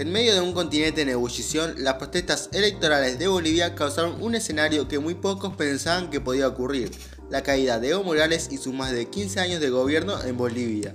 [0.00, 4.88] En medio de un continente en ebullición, las protestas electorales de Bolivia causaron un escenario
[4.88, 6.90] que muy pocos pensaban que podía ocurrir,
[7.28, 10.94] la caída de Evo Morales y sus más de 15 años de gobierno en Bolivia.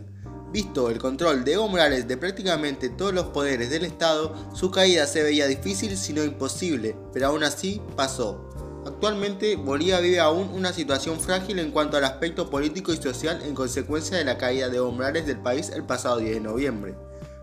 [0.52, 5.06] Visto el control de Evo Morales de prácticamente todos los poderes del Estado, su caída
[5.06, 8.50] se veía difícil si no imposible, pero aún así pasó.
[8.88, 13.54] Actualmente Bolivia vive aún una situación frágil en cuanto al aspecto político y social en
[13.54, 16.96] consecuencia de la caída de Evo Morales del país el pasado 10 de noviembre.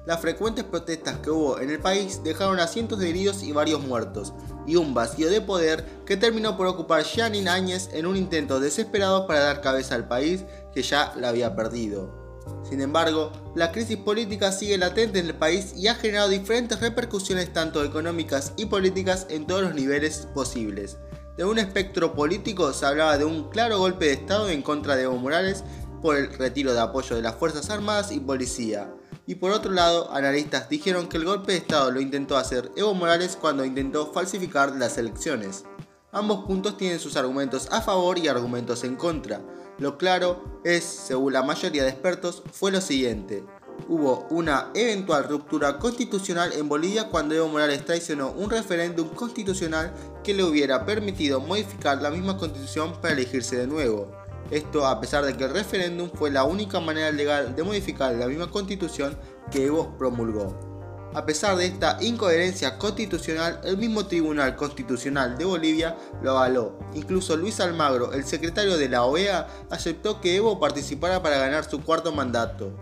[0.04, 3.82] Las frecuentes protestas que hubo en el país dejaron a cientos de heridos y varios
[3.82, 4.32] muertos,
[4.66, 9.28] y un vacío de poder que terminó por ocupar Yanin Áñez en un intento desesperado
[9.28, 12.22] para dar cabeza al país que ya la había perdido.
[12.68, 17.52] Sin embargo, la crisis política sigue latente en el país y ha generado diferentes repercusiones
[17.52, 20.98] tanto económicas y políticas en todos los niveles posibles.
[21.36, 25.04] De un espectro político se hablaba de un claro golpe de Estado en contra de
[25.04, 25.62] Evo Morales
[26.02, 28.92] por el retiro de apoyo de las Fuerzas Armadas y Policía,
[29.26, 32.94] y por otro lado, analistas dijeron que el golpe de Estado lo intentó hacer Evo
[32.94, 35.64] Morales cuando intentó falsificar las elecciones.
[36.10, 39.40] Ambos puntos tienen sus argumentos a favor y argumentos en contra.
[39.78, 43.44] Lo claro es, según la mayoría de expertos, fue lo siguiente.
[43.88, 49.92] Hubo una eventual ruptura constitucional en Bolivia cuando Evo Morales traicionó un referéndum constitucional
[50.22, 54.21] que le hubiera permitido modificar la misma constitución para elegirse de nuevo.
[54.50, 58.26] Esto a pesar de que el referéndum fue la única manera legal de modificar la
[58.26, 59.16] misma constitución
[59.50, 60.72] que Evo promulgó.
[61.14, 66.78] A pesar de esta incoherencia constitucional, el mismo Tribunal Constitucional de Bolivia lo avaló.
[66.94, 71.82] Incluso Luis Almagro, el secretario de la OEA, aceptó que Evo participara para ganar su
[71.82, 72.72] cuarto mandato.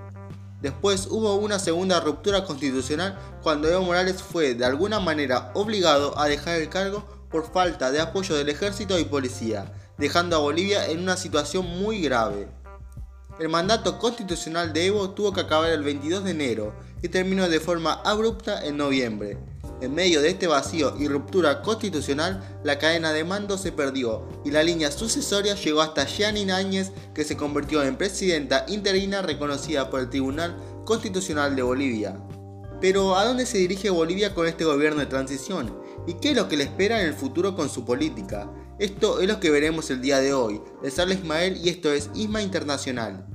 [0.60, 6.28] Después hubo una segunda ruptura constitucional cuando Evo Morales fue de alguna manera obligado a
[6.28, 11.00] dejar el cargo por falta de apoyo del ejército y policía dejando a Bolivia en
[11.00, 12.48] una situación muy grave.
[13.38, 17.60] El mandato constitucional de Evo tuvo que acabar el 22 de enero y terminó de
[17.60, 19.38] forma abrupta en noviembre.
[19.82, 24.50] En medio de este vacío y ruptura constitucional, la cadena de mando se perdió y
[24.50, 30.00] la línea sucesoria llegó hasta Jeanine Áñez, que se convirtió en presidenta interina reconocida por
[30.00, 32.16] el Tribunal Constitucional de Bolivia.
[32.80, 35.78] Pero ¿a dónde se dirige Bolivia con este gobierno de transición?
[36.06, 38.50] ¿Y qué es lo que le espera en el futuro con su política?
[38.80, 40.62] Esto es lo que veremos el día de hoy.
[40.82, 43.26] Les habla Ismael y esto es Isma Internacional.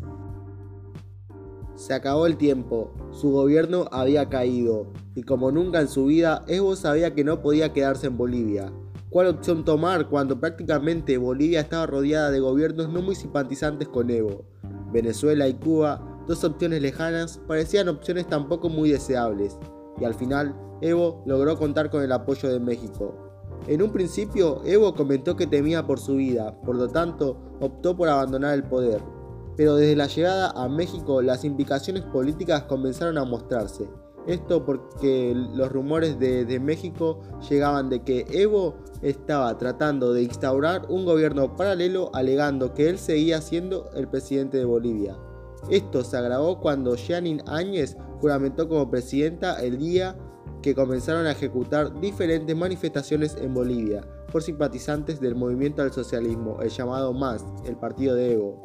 [1.76, 6.76] Se acabó el tiempo, su gobierno había caído, y como nunca en su vida, Evo
[6.76, 8.74] sabía que no podía quedarse en Bolivia.
[9.12, 14.46] ¿Cuál opción tomar cuando prácticamente Bolivia estaba rodeada de gobiernos no muy simpatizantes con Evo?
[14.92, 19.60] Venezuela y Cuba, dos opciones lejanas, parecían opciones tampoco muy deseables,
[20.02, 23.25] y al final Evo logró contar con el apoyo de México,
[23.68, 28.10] en un principio, Evo comentó que temía por su vida, por lo tanto, optó por
[28.10, 29.02] abandonar el poder.
[29.58, 33.90] Pero desde la llegada a México, las implicaciones políticas comenzaron a mostrarse.
[34.28, 41.06] Esto porque los rumores de, México llegaban de que Evo estaba tratando de instaurar un
[41.06, 45.16] gobierno paralelo alegando que él seguía siendo el presidente de Bolivia.
[45.70, 50.16] Esto se agravó cuando Jeanine Áñez juramentó como presidenta el día
[50.66, 56.70] que comenzaron a ejecutar diferentes manifestaciones en Bolivia por simpatizantes del movimiento al socialismo, el
[56.70, 58.64] llamado MAS, el partido de Evo,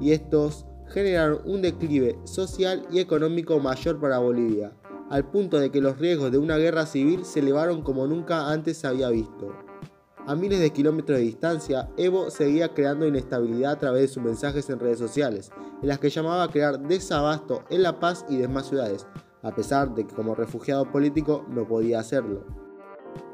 [0.00, 4.72] y estos generaron un declive social y económico mayor para Bolivia,
[5.10, 8.78] al punto de que los riesgos de una guerra civil se elevaron como nunca antes
[8.78, 9.54] se había visto.
[10.26, 14.70] A miles de kilómetros de distancia, Evo seguía creando inestabilidad a través de sus mensajes
[14.70, 15.50] en redes sociales,
[15.82, 19.06] en las que llamaba a crear desabasto en La Paz y demás ciudades,
[19.42, 22.44] a pesar de que como refugiado político no podía hacerlo.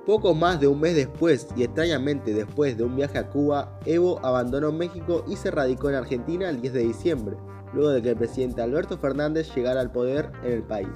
[0.06, 4.18] Poco más de un mes después, y extrañamente después de un viaje a Cuba, Evo
[4.24, 7.36] abandonó México y se radicó en Argentina el 10 de diciembre,
[7.74, 10.88] luego de que el presidente Alberto Fernández llegara al poder en el país.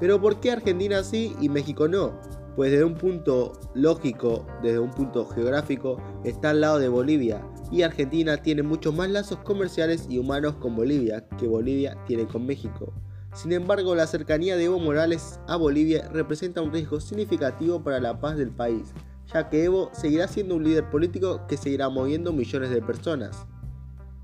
[0.00, 2.18] Pero ¿por qué Argentina sí y México no?
[2.56, 7.82] Pues desde un punto lógico, desde un punto geográfico, está al lado de Bolivia, y
[7.82, 12.94] Argentina tiene muchos más lazos comerciales y humanos con Bolivia que Bolivia tiene con México.
[13.36, 18.18] Sin embargo, la cercanía de Evo Morales a Bolivia representa un riesgo significativo para la
[18.18, 18.94] paz del país,
[19.30, 23.46] ya que Evo seguirá siendo un líder político que seguirá moviendo millones de personas.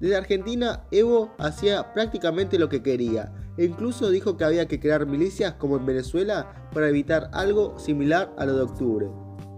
[0.01, 5.05] Desde Argentina, Evo hacía prácticamente lo que quería, e incluso dijo que había que crear
[5.05, 9.11] milicias como en Venezuela para evitar algo similar a lo de octubre.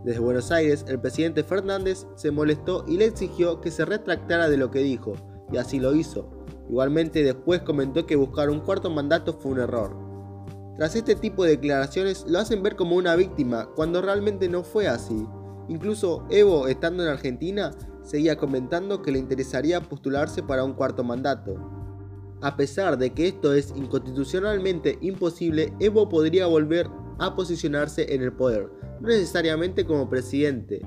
[0.04, 4.56] Desde Buenos Aires, el presidente Fernández se molestó y le exigió que se retractara de
[4.56, 5.14] lo que dijo,
[5.52, 6.28] y así lo hizo,
[6.68, 9.96] Igualmente después comentó que buscar un cuarto mandato fue un error.
[10.76, 14.88] Tras este tipo de declaraciones lo hacen ver como una víctima, cuando realmente no fue
[14.88, 15.26] así.
[15.68, 17.70] Incluso Evo, estando en Argentina,
[18.02, 21.54] seguía comentando que le interesaría postularse para un cuarto mandato.
[22.42, 26.88] A pesar de que esto es inconstitucionalmente imposible, Evo podría volver
[27.18, 28.68] a posicionarse en el poder,
[29.00, 30.82] no necesariamente como presidente.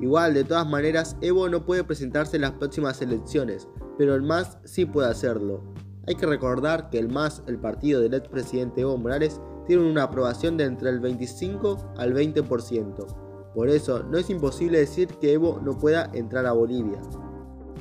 [0.00, 4.58] Igual, de todas maneras, Evo no puede presentarse en las próximas elecciones, pero el MAS
[4.64, 5.62] sí puede hacerlo.
[6.06, 10.56] Hay que recordar que el MAS, el partido del expresidente Evo Morales, tiene una aprobación
[10.56, 13.52] de entre el 25 al 20%.
[13.54, 17.00] Por eso, no es imposible decir que Evo no pueda entrar a Bolivia.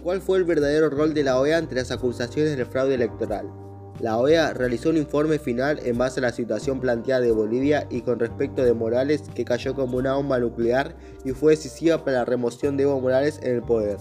[0.02, 3.52] ¿Cuál fue el verdadero rol de la OEA ante las acusaciones de fraude electoral?
[4.00, 8.02] La OEA realizó un informe final en base a la situación planteada de Bolivia y
[8.02, 12.26] con respecto de Morales que cayó como una bomba nuclear y fue decisiva para la
[12.26, 13.98] remoción de Evo Morales en el poder.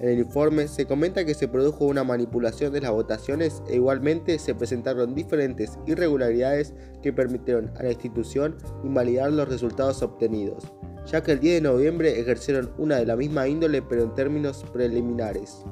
[0.00, 4.38] En el informe se comenta que se produjo una manipulación de las votaciones e igualmente
[4.38, 6.72] se presentaron diferentes irregularidades
[7.02, 10.72] que permitieron a la institución invalidar los resultados obtenidos,
[11.04, 14.64] ya que el 10 de noviembre ejercieron una de la misma índole pero en términos
[14.72, 15.64] preliminares.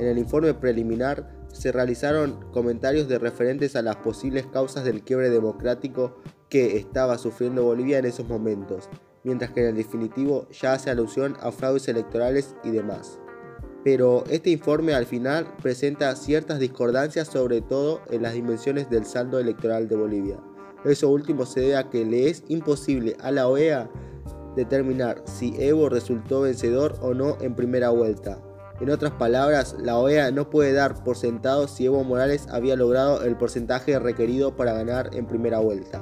[0.00, 5.30] En el informe preliminar se realizaron comentarios de referentes a las posibles causas del quiebre
[5.30, 6.16] democrático
[6.48, 8.88] que estaba sufriendo Bolivia en esos momentos,
[9.22, 13.21] mientras que en el definitivo ya hace alusión a fraudes electorales y demás
[13.84, 19.38] pero este informe al final presenta ciertas discordancias sobre todo en las dimensiones del saldo
[19.38, 20.38] electoral de Bolivia.
[20.84, 23.90] Eso último se debe a que le es imposible a la OEA
[24.56, 28.38] determinar si Evo resultó vencedor o no en primera vuelta.
[28.80, 33.22] En otras palabras, la OEA no puede dar por sentado si Evo Morales había logrado
[33.22, 36.01] el porcentaje requerido para ganar en primera vuelta.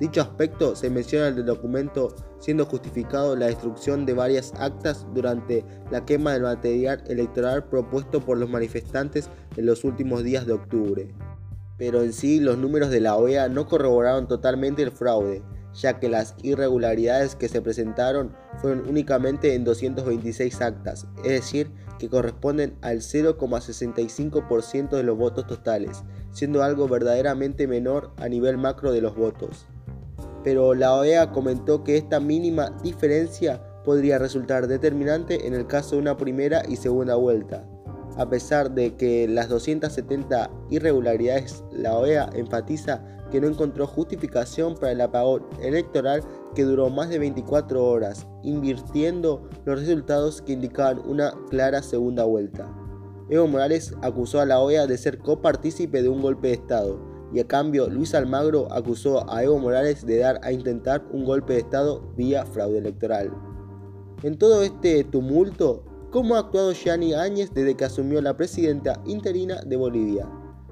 [0.00, 5.64] Dicho aspecto se menciona en el documento siendo justificado la destrucción de varias actas durante
[5.90, 11.12] la quema del material electoral propuesto por los manifestantes en los últimos días de octubre.
[11.78, 15.42] Pero en sí los números de la OEA no corroboraron totalmente el fraude,
[15.74, 22.08] ya que las irregularidades que se presentaron fueron únicamente en 226 actas, es decir, que
[22.08, 29.00] corresponden al 0,65% de los votos totales, siendo algo verdaderamente menor a nivel macro de
[29.00, 29.66] los votos
[30.44, 36.02] pero la OEA comentó que esta mínima diferencia podría resultar determinante en el caso de
[36.02, 37.66] una primera y segunda vuelta.
[38.16, 44.92] A pesar de que las 270 irregularidades, la OEA enfatiza que no encontró justificación para
[44.92, 46.22] el apagón electoral
[46.54, 52.66] que duró más de 24 horas, invirtiendo los resultados que indicaban una clara segunda vuelta.
[53.30, 56.98] Evo Morales acusó a la OEA de ser copartícipe de un golpe de Estado,
[57.32, 61.54] y a cambio Luis Almagro acusó a Evo Morales de dar a intentar un golpe
[61.54, 63.32] de Estado vía fraude electoral.
[64.22, 69.60] En todo este tumulto, ¿cómo ha actuado Gianni Áñez desde que asumió la presidenta interina
[69.62, 70.28] de Bolivia?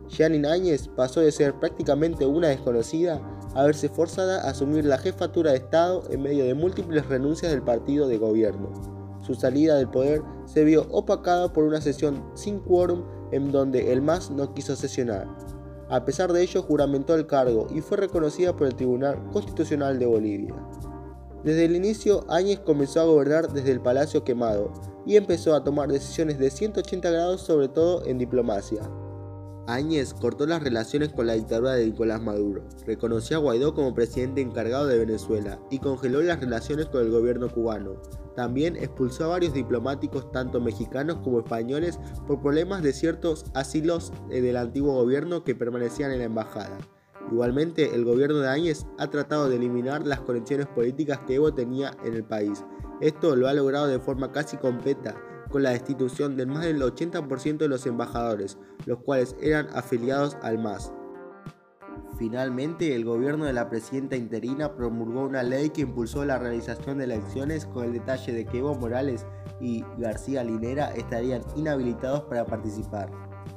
[0.08, 3.20] Gianni Áñez pasó de ser prácticamente una desconocida
[3.55, 7.62] a verse forzada a asumir la jefatura de Estado en medio de múltiples renuncias del
[7.62, 8.73] partido de gobierno.
[9.26, 13.02] Su salida del poder se vio opacada por una sesión sin quórum
[13.32, 15.26] en donde el MAS no quiso sesionar.
[15.88, 20.06] A pesar de ello, juramentó el cargo y fue reconocida por el Tribunal Constitucional de
[20.06, 20.55] Bolivia.
[21.44, 24.73] Desde el inicio, Áñez comenzó a gobernar desde el Palacio Quemado
[25.06, 28.83] y empezó a tomar decisiones de 180 grados, sobre todo en diplomacia.
[29.66, 34.40] Áñez cortó las relaciones con la dictadura de Nicolás Maduro, reconoció a Guaidó como presidente
[34.40, 38.00] encargado de Venezuela y congeló las relaciones con el gobierno cubano.
[38.36, 44.56] También expulsó a varios diplomáticos tanto mexicanos como españoles por problemas de ciertos asilos del
[44.56, 46.78] antiguo gobierno que permanecían en la embajada.
[47.32, 51.96] Igualmente, el gobierno de Áñez ha tratado de eliminar las conexiones políticas que Evo tenía
[52.04, 52.64] en el país.
[53.00, 55.16] Esto lo ha logrado de forma casi completa,
[55.56, 60.58] con la destitución de más del 80% de los embajadores, los cuales eran afiliados al
[60.58, 60.92] MAS.
[62.18, 67.04] Finalmente, el gobierno de la presidenta interina promulgó una ley que impulsó la realización de
[67.04, 69.25] elecciones con el detalle de que Evo Morales
[69.58, 73.10] y García Linera estarían inhabilitados para participar.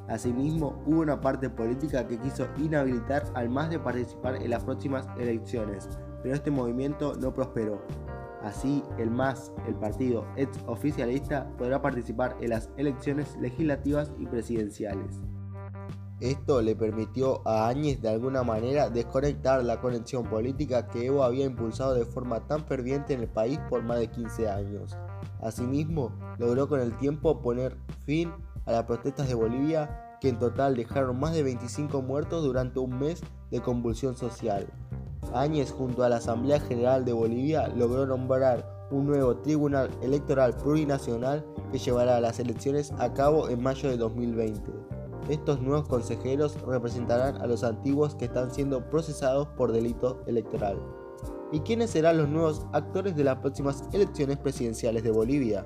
[0.07, 5.05] Asimismo, hubo una parte política que quiso inhabilitar al MAS de participar en las próximas
[5.19, 5.89] elecciones,
[6.23, 7.81] pero este movimiento no prosperó.
[8.43, 15.19] Así, el MAS, el partido ex oficialista, podrá participar en las elecciones legislativas y presidenciales.
[16.21, 21.45] Esto le permitió a Áñez de alguna manera desconectar la conexión política que Evo había
[21.45, 24.97] impulsado de forma tan ferviente en el país por más de 15 años.
[25.41, 28.33] Asimismo, logró con el tiempo poner fin
[28.65, 32.99] a las protestas de Bolivia, que en total dejaron más de 25 muertos durante un
[32.99, 34.67] mes de convulsión social.
[35.33, 41.45] Áñez junto a la Asamblea General de Bolivia logró nombrar un nuevo Tribunal Electoral Plurinacional
[41.71, 44.71] que llevará las elecciones a cabo en mayo de 2020.
[45.29, 50.79] Estos nuevos consejeros representarán a los antiguos que están siendo procesados por delito electoral.
[51.51, 55.65] ¿Y quiénes serán los nuevos actores de las próximas elecciones presidenciales de Bolivia?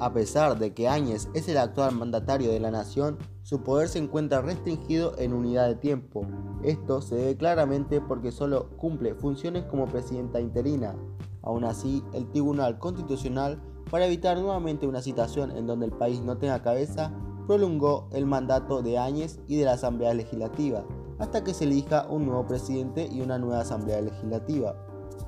[0.00, 3.98] A pesar de que Áñez es el actual mandatario de la nación, su poder se
[3.98, 6.26] encuentra restringido en unidad de tiempo.
[6.62, 10.96] Esto se debe claramente porque solo cumple funciones como presidenta interina.
[11.42, 16.38] Aún así, el Tribunal Constitucional, para evitar nuevamente una situación en donde el país no
[16.38, 17.12] tenga cabeza,
[17.46, 20.86] prolongó el mandato de Áñez y de la Asamblea Legislativa,
[21.18, 24.76] hasta que se elija un nuevo presidente y una nueva Asamblea Legislativa.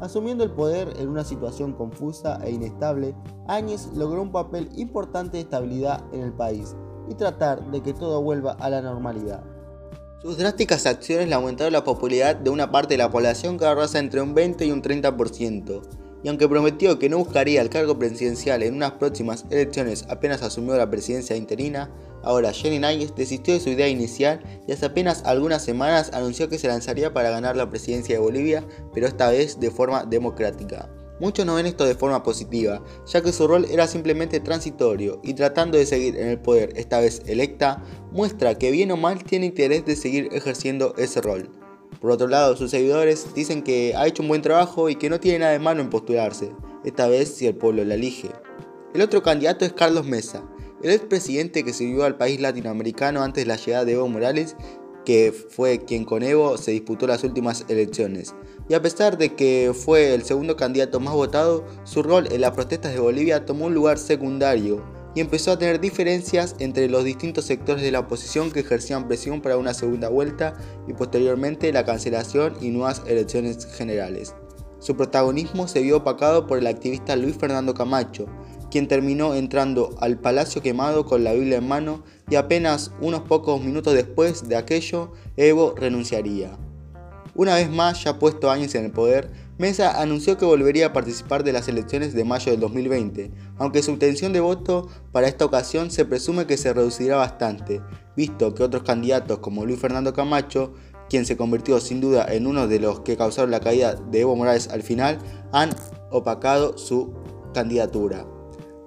[0.03, 3.15] Asumiendo el poder en una situación confusa e inestable,
[3.47, 6.75] Áñez logró un papel importante de estabilidad en el país,
[7.09, 9.45] y tratar de que todo vuelva a la normalidad.
[10.21, 14.01] Sus drásticas acciones le aumentaron la popularidad de una parte de la población que arrasa
[14.01, 15.83] entre un 20 y un 30%,
[16.23, 20.77] y aunque prometió que no buscaría el cargo presidencial en unas próximas elecciones apenas asumió
[20.77, 21.91] la presidencia interina,
[22.23, 26.59] ahora Jenny Náñez desistió de su idea inicial y hace apenas algunas semanas anunció que
[26.59, 28.65] se lanzaría para ganar la presidencia de Bolivia,
[28.95, 30.89] pero esta vez de forma democrática.
[31.21, 35.35] Muchos no ven esto de forma positiva, ya que su rol era simplemente transitorio y
[35.35, 39.47] tratando de seguir en el poder, esta vez electa, muestra que bien o mal tiene
[39.47, 41.62] interés de seguir ejerciendo ese rol.
[42.03, 45.21] Por otro lado, sus seguidores dicen que ha hecho un buen trabajo y que no
[45.21, 46.53] tiene nada de malo en postularse,
[46.85, 48.29] esta vez si el pueblo la elige.
[48.93, 50.43] El otro candidato es Carlos Mesa,
[50.83, 54.57] el expresidente que sirvió al país latinoamericano antes de la llegada de Evo Morales
[55.05, 58.35] que fue quien con Evo se disputó las últimas elecciones.
[58.69, 62.53] Y a pesar de que fue el segundo candidato más votado, su rol en las
[62.53, 64.83] protestas de Bolivia tomó un lugar secundario
[65.15, 69.41] y empezó a tener diferencias entre los distintos sectores de la oposición que ejercían presión
[69.41, 70.55] para una segunda vuelta
[70.89, 74.35] y posteriormente la cancelación y nuevas elecciones generales.
[74.79, 78.27] Su protagonismo se vio opacado por el activista Luis Fernando Camacho,
[78.71, 83.63] quien terminó entrando al Palacio Quemado con la Biblia en mano y apenas unos pocos
[83.63, 86.59] minutos después de aquello, Evo renunciaría.
[87.35, 89.31] Una vez más, ya puesto años en el poder,
[89.63, 93.93] Mesa anunció que volvería a participar de las elecciones de mayo del 2020, aunque su
[93.93, 97.81] intención de voto para esta ocasión se presume que se reducirá bastante,
[98.17, 100.75] visto que otros candidatos como Luis Fernando Camacho,
[101.09, 104.35] quien se convirtió sin duda en uno de los que causaron la caída de Evo
[104.35, 105.19] Morales al final,
[105.53, 105.71] han
[106.11, 107.15] opacado su
[107.55, 108.27] candidatura.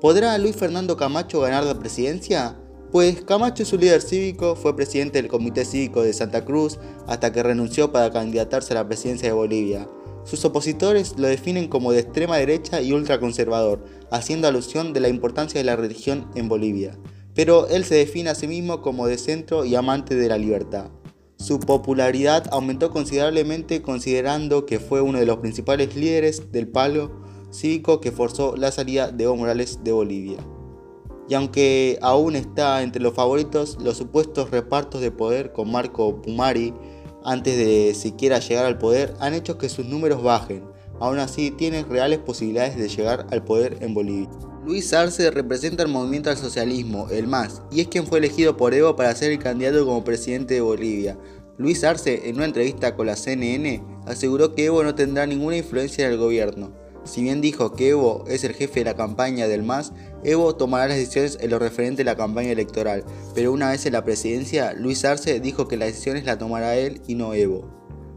[0.01, 2.59] ¿Podrá Luis Fernando Camacho ganar la presidencia?
[2.91, 7.31] Pues Camacho es un líder cívico, fue presidente del Comité Cívico de Santa Cruz hasta
[7.31, 9.87] que renunció para candidatarse a la presidencia de Bolivia.
[10.25, 15.59] Sus opositores lo definen como de extrema derecha y ultraconservador, haciendo alusión de la importancia
[15.59, 16.97] de la religión en Bolivia.
[17.35, 20.89] Pero él se define a sí mismo como de centro y amante de la libertad.
[21.37, 27.11] Su popularidad aumentó considerablemente considerando que fue uno de los principales líderes del palo
[27.51, 30.37] cívico que forzó la salida de Evo Morales de Bolivia.
[31.27, 36.73] Y aunque aún está entre los favoritos, los supuestos repartos de poder con Marco Pumari
[37.25, 40.63] antes de siquiera llegar al poder han hecho que sus números bajen.
[40.99, 44.29] Aún así, tiene reales posibilidades de llegar al poder en Bolivia.
[44.65, 48.73] Luis Arce representa el movimiento al socialismo, el MAS, y es quien fue elegido por
[48.73, 51.17] Evo para ser el candidato como presidente de Bolivia.
[51.57, 56.05] Luis Arce, en una entrevista con la CNN, aseguró que Evo no tendrá ninguna influencia
[56.05, 56.84] en el gobierno.
[57.05, 59.93] Si bien dijo que Evo es el jefe de la campaña del MAS,
[60.23, 63.93] Evo tomará las decisiones en lo referente a la campaña electoral, pero una vez en
[63.93, 67.69] la presidencia, Luis Arce dijo que las decisiones las tomará él y no Evo.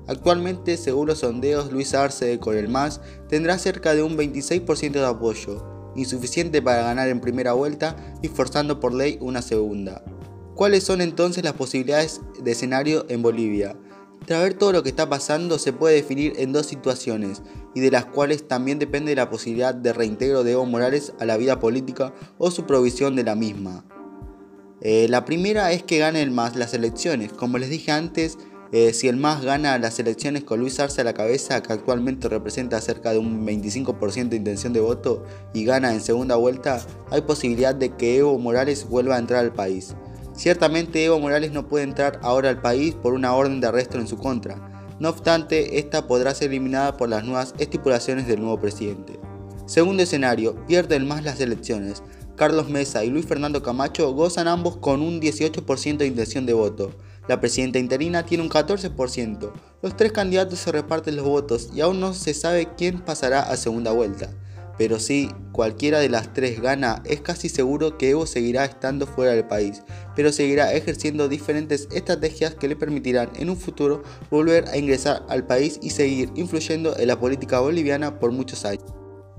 [0.06, 5.06] Actualmente, según los sondeos, Luis Arce con el MAS tendrá cerca de un 26% de
[5.06, 10.02] apoyo, insuficiente para ganar en primera vuelta y forzando por ley una segunda.
[10.54, 13.76] ¿Cuáles son entonces las posibilidades de escenario en Bolivia?
[14.26, 17.42] Tras ver todo lo que está pasando se puede definir en dos situaciones,
[17.74, 21.36] y de las cuales también depende la posibilidad de reintegro de Evo Morales a la
[21.36, 23.84] vida política o su provisión de la misma.
[24.80, 27.32] Eh, la primera es que gane el MAS las elecciones.
[27.32, 28.38] Como les dije antes,
[28.70, 32.28] eh, si el MAS gana las elecciones con Luis Arce a la cabeza, que actualmente
[32.28, 37.22] representa cerca de un 25% de intención de voto, y gana en segunda vuelta, hay
[37.22, 39.94] posibilidad de que Evo Morales vuelva a entrar al país.
[40.38, 44.06] Ciertamente Evo Morales no puede entrar ahora al país por una orden de arresto en
[44.06, 44.86] su contra.
[45.00, 49.18] No obstante, esta podrá ser eliminada por las nuevas estipulaciones del nuevo presidente.
[49.66, 52.04] Segundo escenario, pierden más las elecciones.
[52.36, 56.92] Carlos Mesa y Luis Fernando Camacho gozan ambos con un 18% de intención de voto.
[57.26, 59.50] La presidenta interina tiene un 14%.
[59.82, 63.56] Los tres candidatos se reparten los votos y aún no se sabe quién pasará a
[63.56, 64.30] segunda vuelta
[64.78, 69.32] pero si cualquiera de las tres gana, es casi seguro que Evo seguirá estando fuera
[69.32, 69.82] del país,
[70.14, 75.44] pero seguirá ejerciendo diferentes estrategias que le permitirán en un futuro volver a ingresar al
[75.46, 78.84] país y seguir influyendo en la política boliviana por muchos años.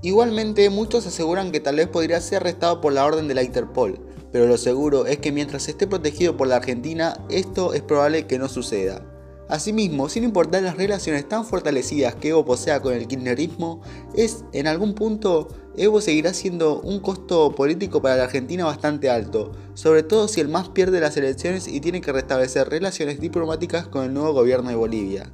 [0.02, 3.98] Igualmente, muchos aseguran que tal vez podría ser arrestado por la orden de la Interpol,
[4.32, 8.38] pero lo seguro es que mientras esté protegido por la Argentina, esto es probable que
[8.38, 9.09] no suceda.
[9.50, 13.80] Asimismo, sin importar las relaciones tan fortalecidas que Evo posea con el kirchnerismo,
[14.14, 19.50] es en algún punto Evo seguirá siendo un costo político para la Argentina bastante alto,
[19.74, 24.04] sobre todo si el MAS pierde las elecciones y tiene que restablecer relaciones diplomáticas con
[24.04, 25.32] el nuevo gobierno de Bolivia.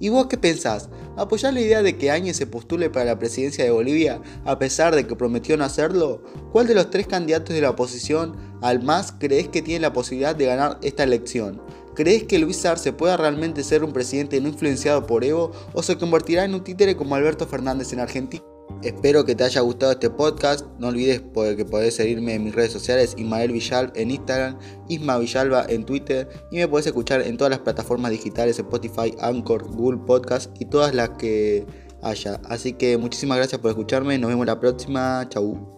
[0.00, 0.88] ¿Y vos qué pensás?
[1.16, 4.94] ¿Apoyás la idea de que Áñez se postule para la presidencia de Bolivia a pesar
[4.94, 6.22] de que prometió no hacerlo?
[6.52, 10.34] ¿Cuál de los tres candidatos de la oposición al MAS crees que tiene la posibilidad
[10.34, 11.60] de ganar esta elección?
[11.98, 15.98] ¿Crees que Luis Arce pueda realmente ser un presidente no influenciado por Evo o se
[15.98, 18.40] convertirá en un títere como Alberto Fernández en Argentina?
[18.84, 20.64] Espero que te haya gustado este podcast.
[20.78, 21.20] No olvides
[21.56, 26.28] que podés seguirme en mis redes sociales, Ismael Villalba en Instagram, Isma Villalba en Twitter
[26.52, 30.94] y me podés escuchar en todas las plataformas digitales, Spotify, Anchor, Google Podcast y todas
[30.94, 31.66] las que
[32.00, 32.40] haya.
[32.44, 34.18] Así que muchísimas gracias por escucharme.
[34.18, 35.26] Nos vemos la próxima.
[35.30, 35.77] Chau.